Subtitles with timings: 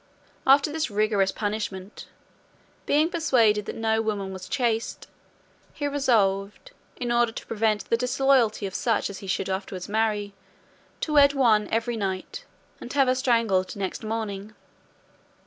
[0.47, 2.07] After this rigorous punishment,
[2.87, 5.05] being persuaded that no woman was chaste,
[5.75, 10.33] he resolved, in order to prevent the disloyalty of such as he should afterwards marry,
[11.01, 12.45] to wed one every night,
[12.79, 14.55] and have her strangled next morning.